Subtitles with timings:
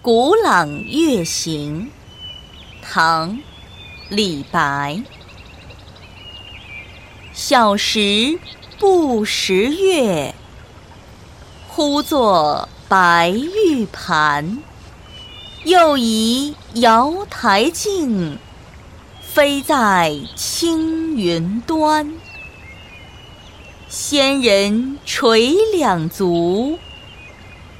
[0.00, 1.90] 古朗月行，
[2.80, 3.32] 唐·
[4.08, 5.02] 李白。
[7.32, 8.38] 小时
[8.78, 10.36] 不识月，
[11.66, 14.62] 呼作白玉盘。
[15.64, 18.38] 又疑瑶台镜，
[19.20, 22.14] 飞在青云端。
[23.88, 26.78] 仙人垂两足。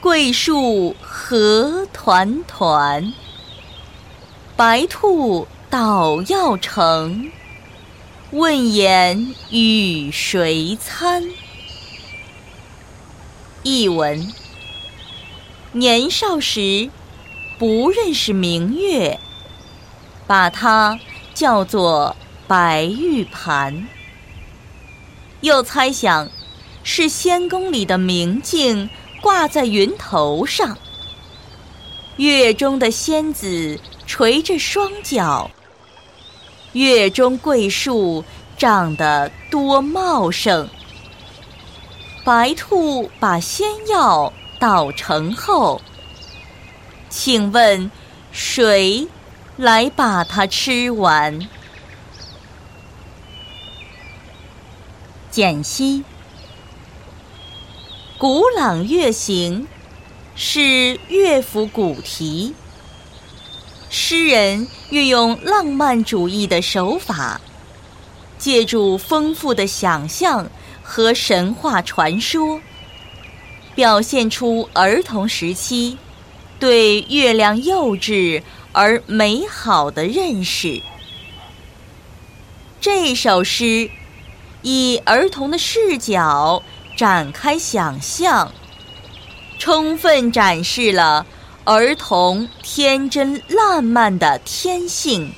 [0.00, 3.12] 桂树何团团，
[4.56, 7.32] 白兔捣药成。
[8.30, 11.24] 问言与谁餐？
[13.64, 14.32] 译文：
[15.72, 16.90] 年少时
[17.58, 19.18] 不认识明月，
[20.28, 21.00] 把它
[21.34, 22.14] 叫做
[22.46, 23.88] 白玉盘，
[25.40, 26.30] 又猜想
[26.84, 28.88] 是仙宫里的明镜。
[29.20, 30.78] 挂在云头上，
[32.16, 35.50] 月中的仙子垂着双脚。
[36.72, 38.24] 月中桂树
[38.56, 40.68] 长得多茂盛。
[42.24, 45.80] 白兔把仙药捣成后，
[47.08, 47.90] 请问
[48.30, 49.08] 谁
[49.56, 51.48] 来把它吃完？
[55.30, 56.00] 简析。
[58.18, 59.62] 《古朗月行》
[60.34, 62.52] 是乐府古题，
[63.90, 67.40] 诗人运用浪漫主义的手法，
[68.36, 70.50] 借助丰富的想象
[70.82, 72.60] 和神话传说，
[73.76, 75.96] 表现出儿童时期
[76.58, 80.82] 对月亮幼稚而美好的认识。
[82.80, 83.88] 这首诗
[84.62, 86.60] 以儿童的视角。
[86.98, 88.52] 展开想象，
[89.56, 91.24] 充分展示了
[91.62, 95.32] 儿童天真烂漫的天性，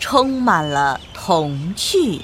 [0.00, 2.20] 充满了童趣。